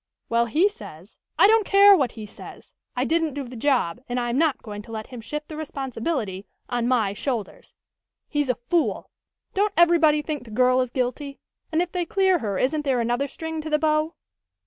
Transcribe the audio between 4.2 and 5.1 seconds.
am not going to let